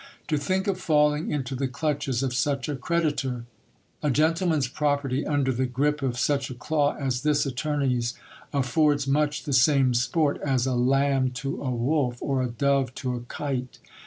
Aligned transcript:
To 0.29 0.37
think 0.39 0.65
of 0.65 0.79
falling 0.79 1.29
into 1.31 1.53
the 1.53 1.67
clutches 1.67 2.23
of 2.23 2.33
such 2.33 2.67
a 2.67 2.75
creditor! 2.75 3.45
A 4.01 4.09
gentleman's 4.09 4.67
property 4.67 5.27
under 5.27 5.51
the 5.53 5.67
gripe 5.67 6.01
of 6.01 6.17
such 6.17 6.49
a 6.49 6.55
claw 6.55 6.95
as 6.95 7.21
this 7.21 7.45
attorney's 7.45 8.15
affords 8.51 9.07
much 9.07 9.43
the 9.43 9.53
same 9.53 9.93
sport 9.93 10.41
as 10.43 10.65
a 10.65 10.73
lamb 10.73 11.29
to 11.45 11.61
a 11.61 11.69
wolf, 11.69 12.17
or 12.19 12.41
a 12.41 12.49
dove 12.49 12.95
to 12.95 13.13
a 13.13 13.19
kite. 13.27 13.77